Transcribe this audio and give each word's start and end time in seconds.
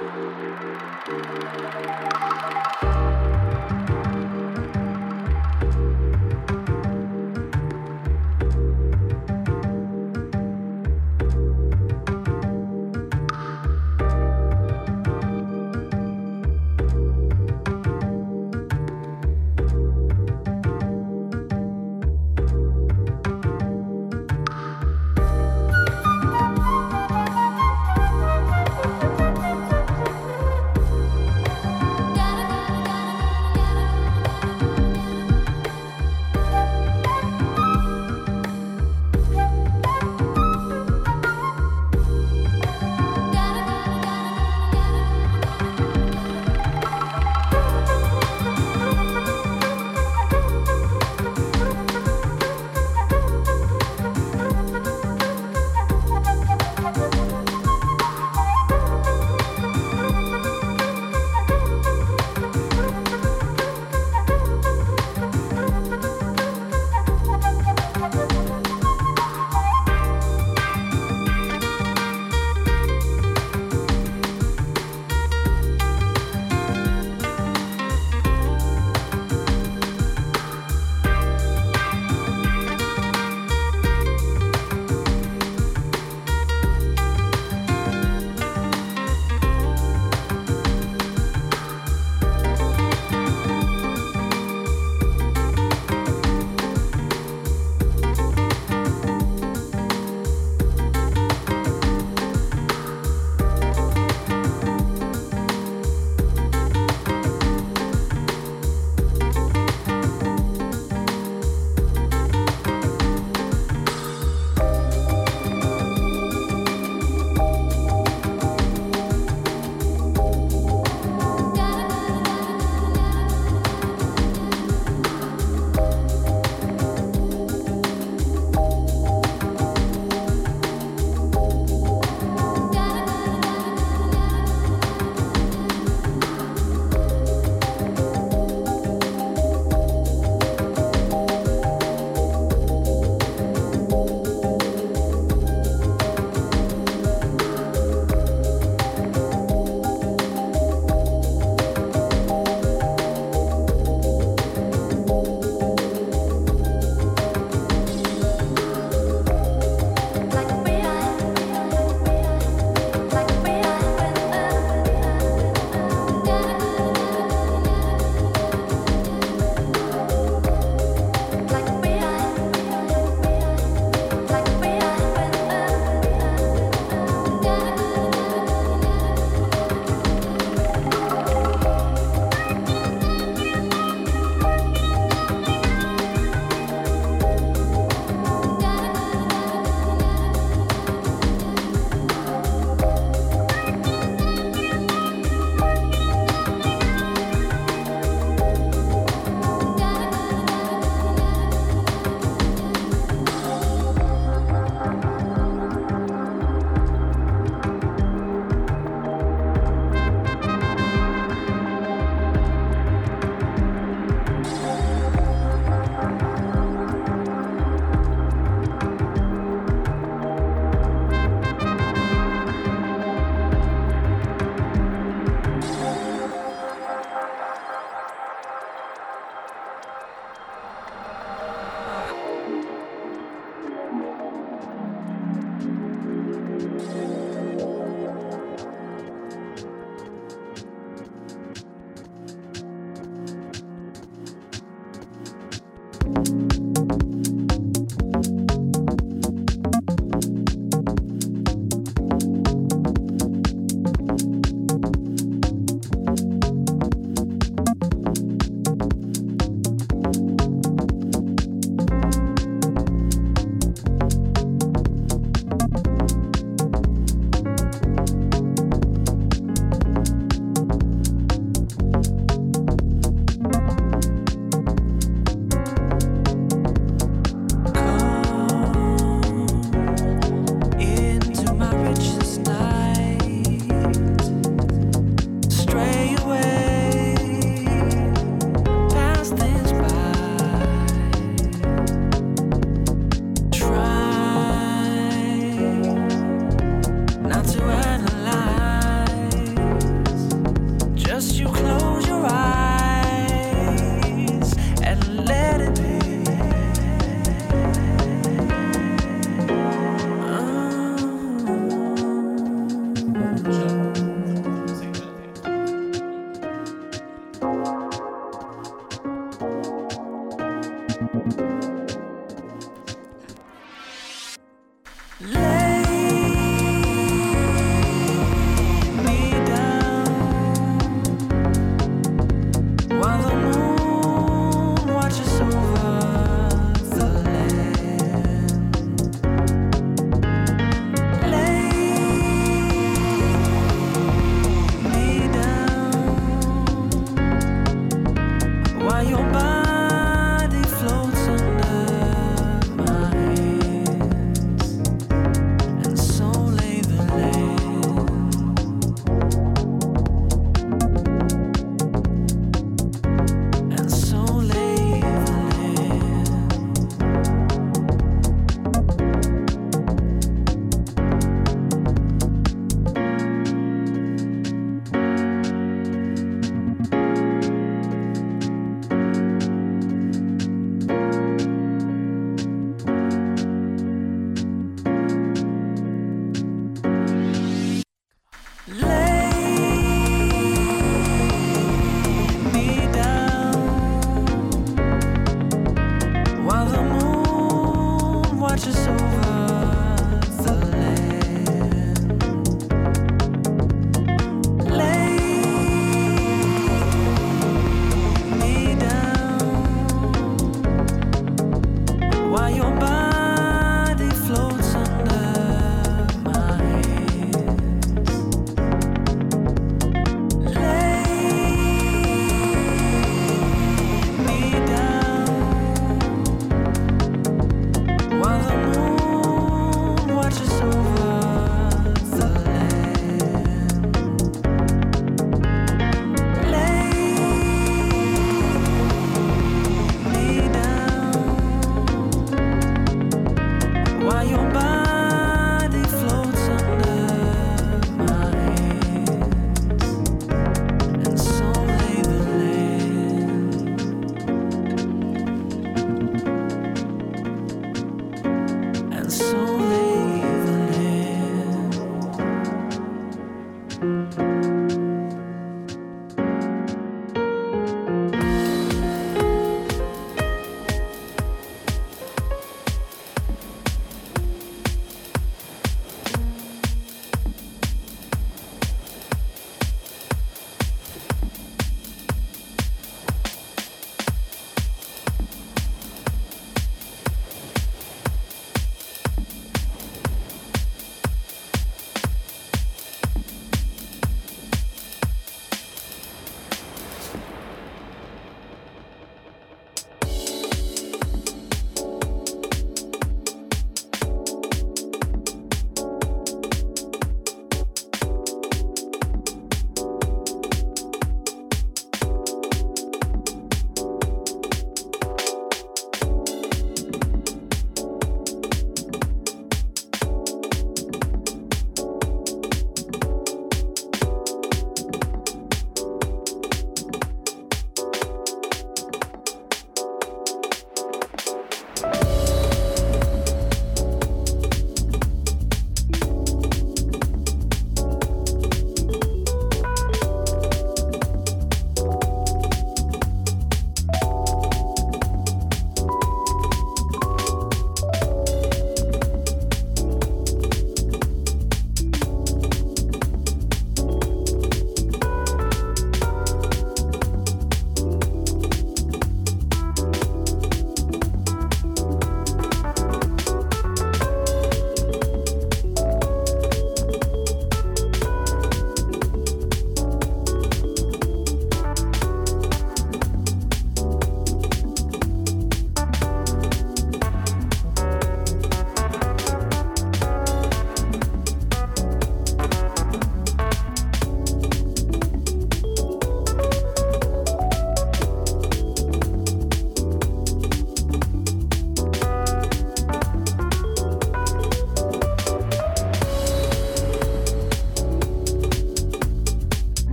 Thank 0.00 0.14
you. 3.90 3.93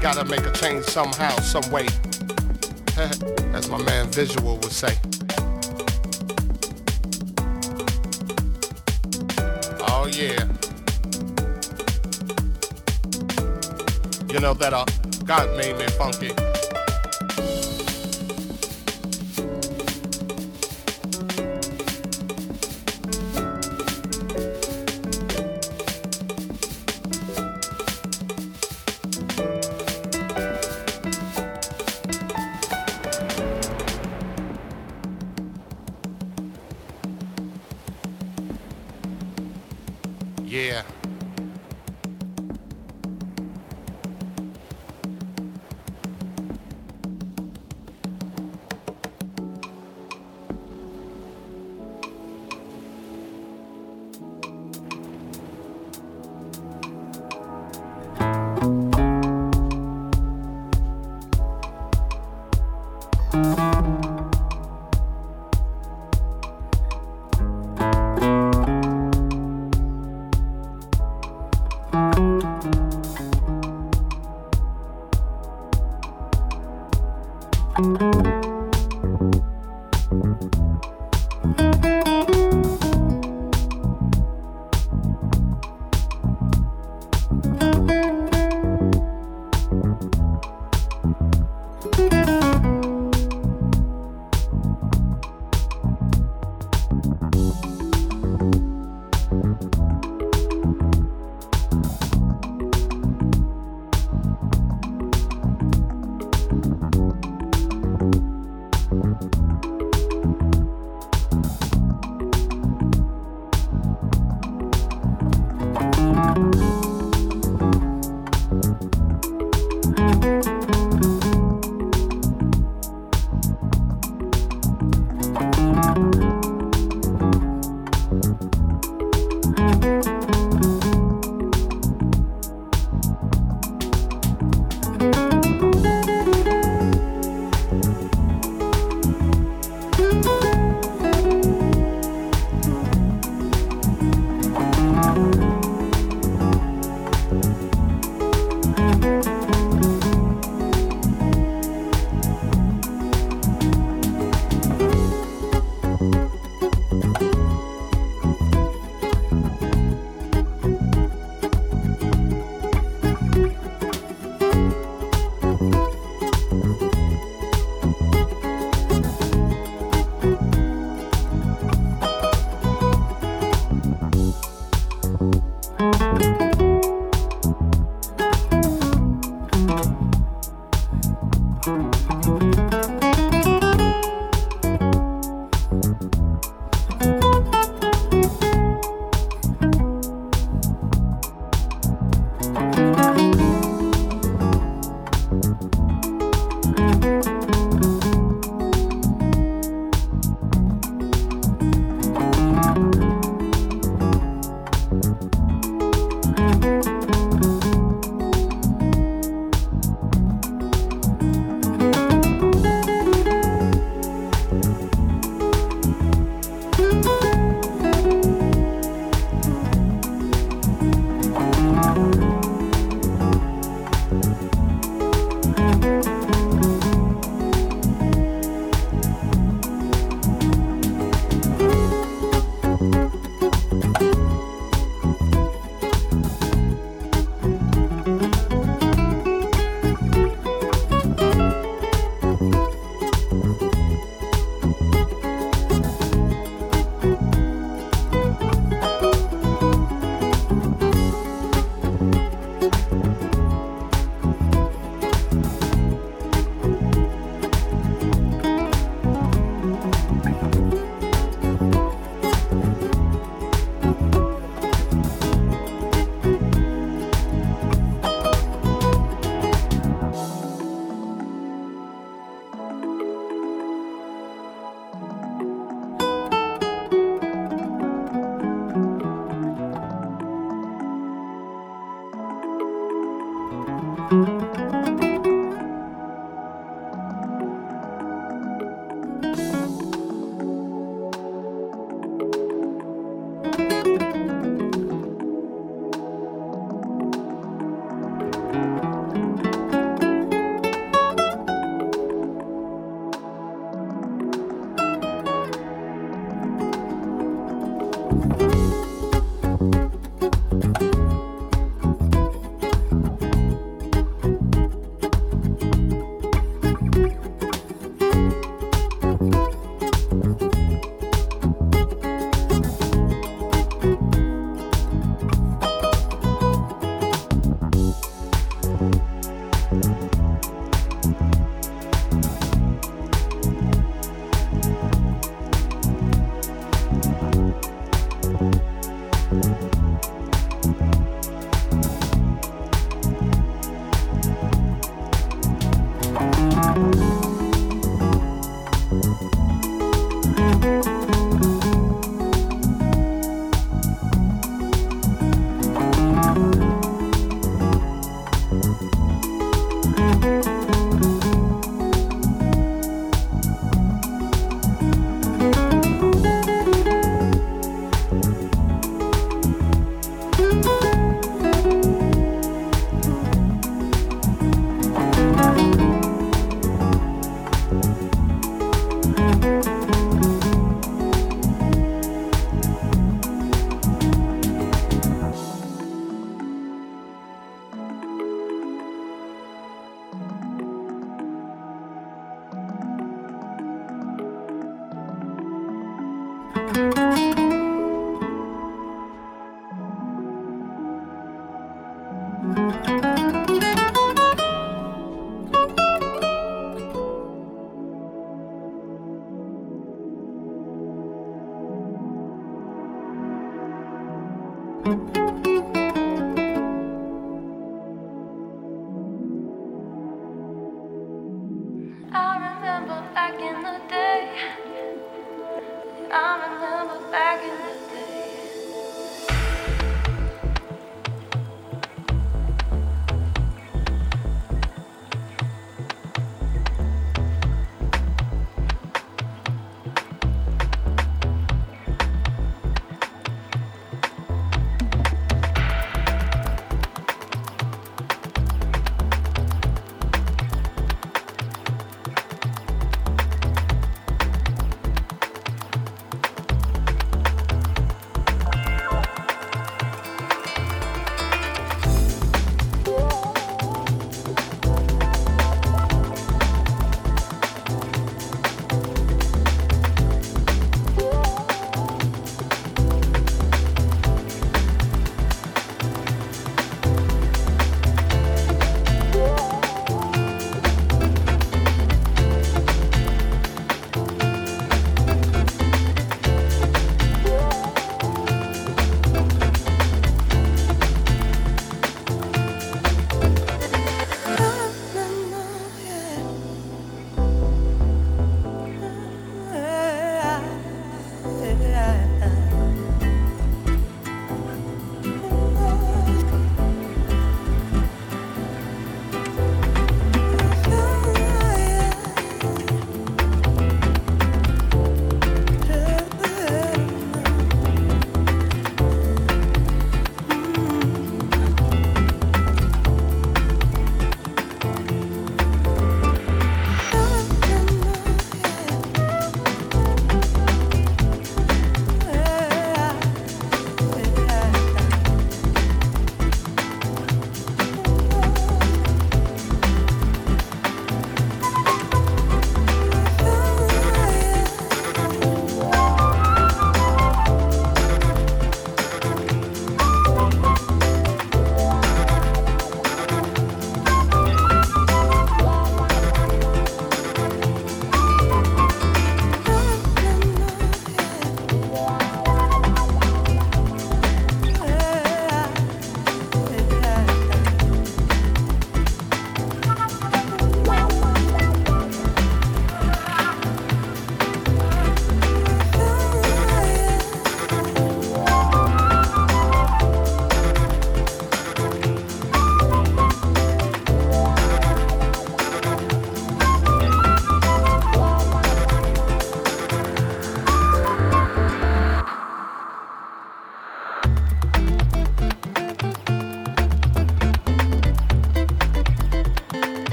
Gotta 0.00 0.24
make 0.24 0.46
a 0.46 0.52
change 0.52 0.84
somehow, 0.84 1.30
some 1.40 1.70
way. 1.70 1.86
As 3.52 3.68
my 3.68 3.82
man 3.82 4.06
Visual 4.10 4.56
would 4.56 4.72
say. 4.72 4.96
Oh 9.88 10.08
yeah. 10.10 10.48
You 14.32 14.40
know 14.40 14.54
that 14.54 14.72
uh, 14.72 14.86
God 15.24 15.56
made 15.56 15.76
me 15.76 15.86
funky. 15.88 16.49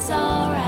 it's 0.00 0.08
alright. 0.08 0.59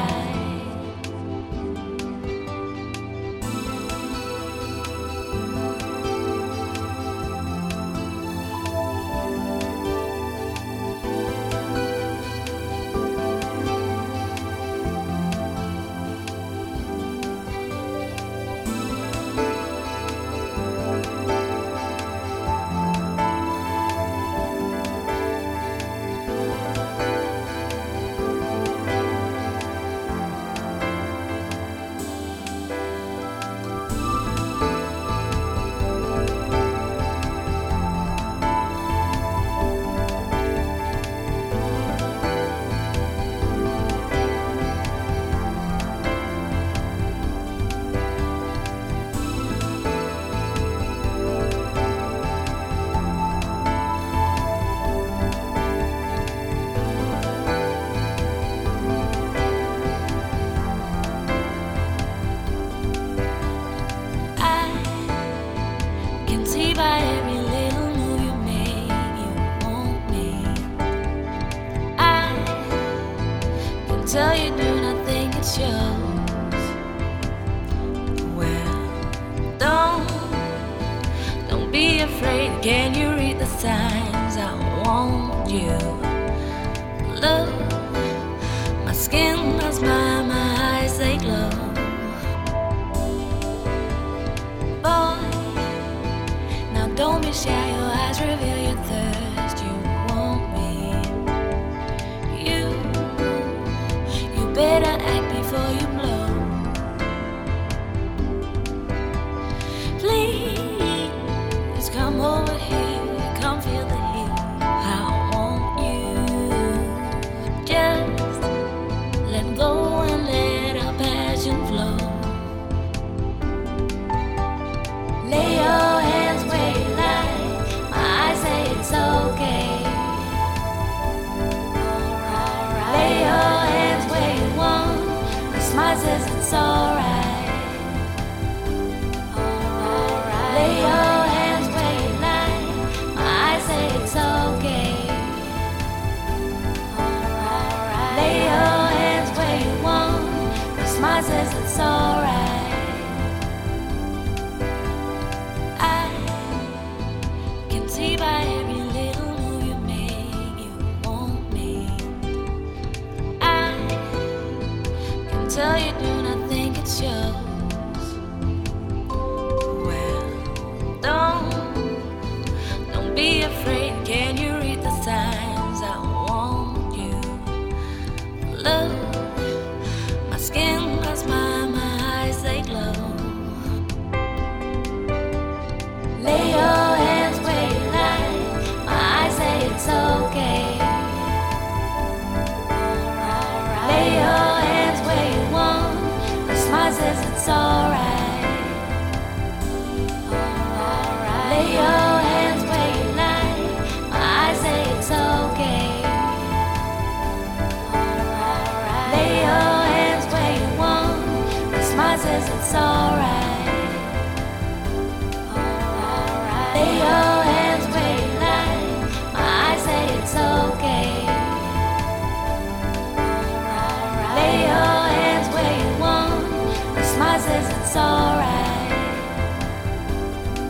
rises, 227.33 227.69
it's 227.79 227.97
alright. 227.97 228.91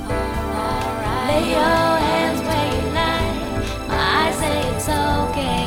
Right. 0.07 1.25
Lay 1.29 1.45
your 1.51 1.91
hands 2.07 2.41
where 2.49 2.69
you 2.75 2.83
like. 3.01 3.37
My 3.89 3.99
eyes 4.21 4.37
say 4.43 4.57
it's 4.71 4.89
okay. 4.89 5.67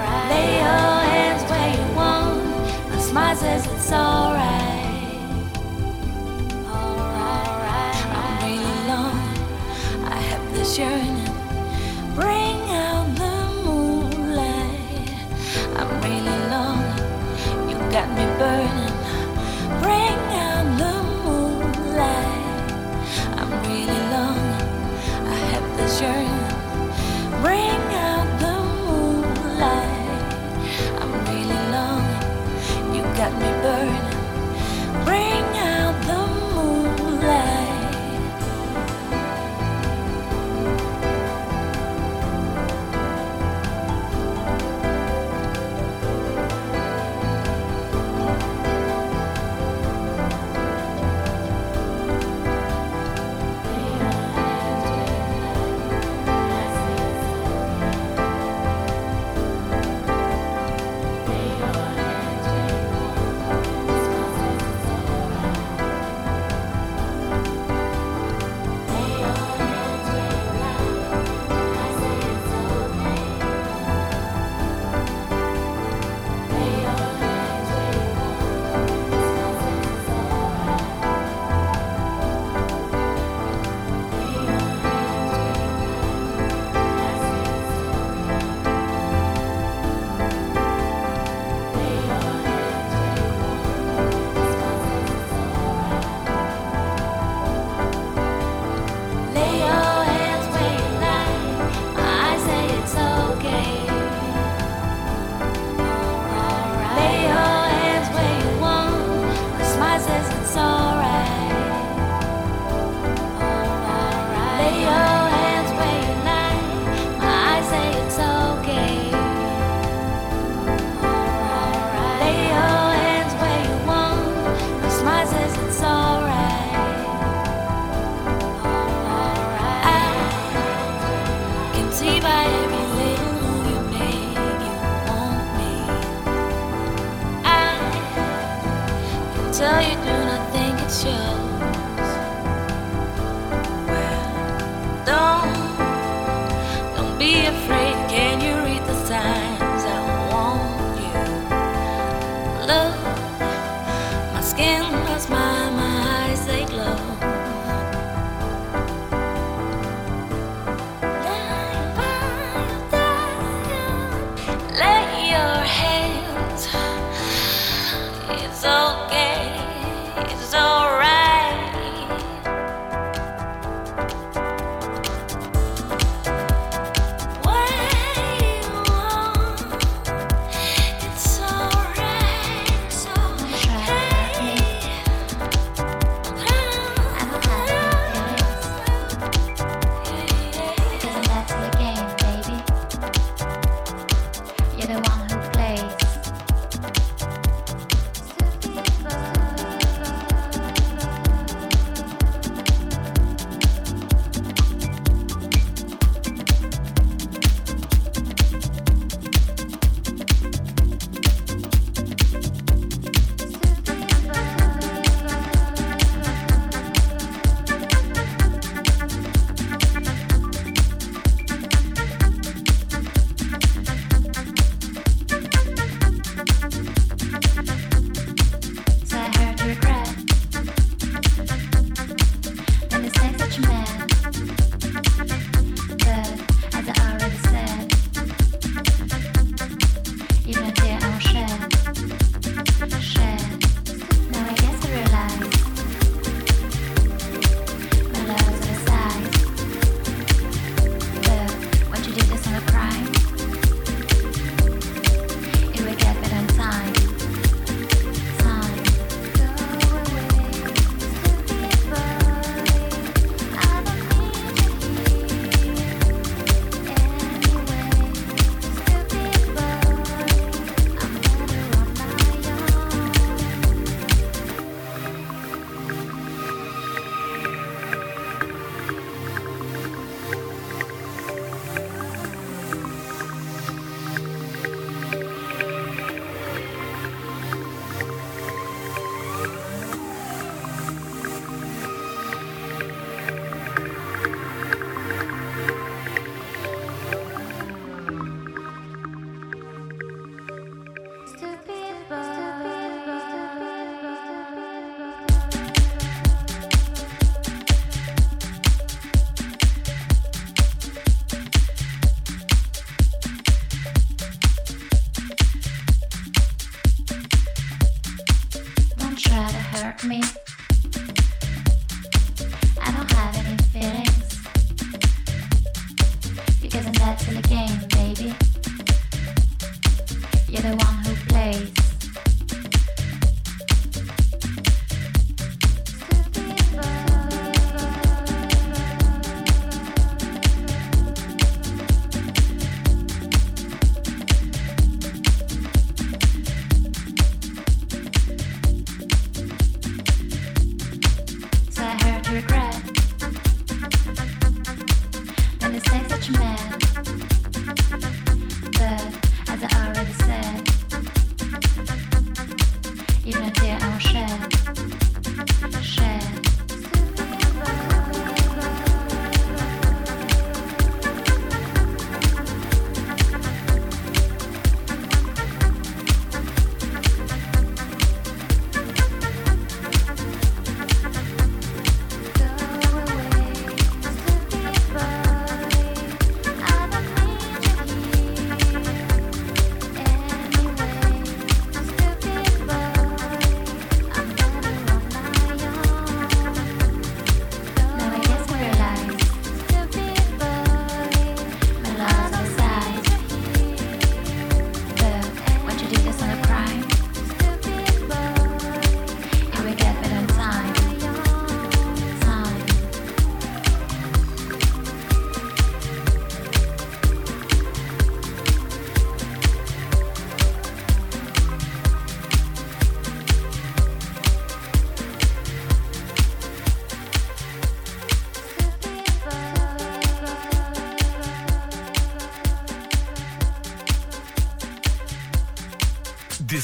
Right. 0.00 0.26
Lay 0.32 0.48
your 0.62 0.92
hands 1.12 1.42
where 1.50 1.70
you 1.76 1.86
want. 1.94 2.42
My 2.90 2.98
smile 2.98 3.36
says 3.36 3.66
it's 3.66 3.92
alright. 3.92 4.80
Right. 7.68 7.98
I'm 8.18 8.32
really 8.42 8.72
alone. 8.82 9.20
I 10.06 10.18
have 10.30 10.44
this 10.54 10.70
yearning. 10.78 11.11
Bring 19.80 20.20
out 20.46 20.66
the 20.78 20.94
moonlight. 21.24 22.44
I'm 23.38 23.50
really. 23.62 23.92
I 25.26 25.38
have 25.52 25.76
this 25.76 26.00
yearning. 26.00 26.46
Bring 27.40 27.82
out 28.08 28.28
the 28.42 28.56
moonlight. 28.86 30.22
I'm 31.00 31.12
really. 31.26 31.60
You 32.94 33.02
got 33.16 33.32
me 33.32 33.50
burning. 33.62 34.11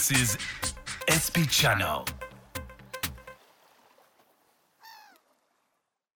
This 0.09 0.37
is 0.37 0.39
SP 1.13 1.45
Channel. 1.51 2.18